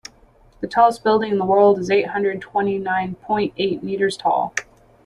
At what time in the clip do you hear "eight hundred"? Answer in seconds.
1.91-2.41